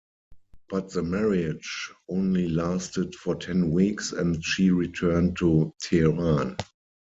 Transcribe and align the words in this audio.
But 0.71 0.89
the 0.89 1.03
marriage 1.03 1.91
only 2.09 2.47
lasted 2.49 3.13
for 3.13 3.35
ten 3.35 3.69
weeks 3.69 4.13
and 4.13 4.43
she 4.43 4.71
returned 4.71 5.37
to 5.37 5.75
Tehran. 5.79 6.57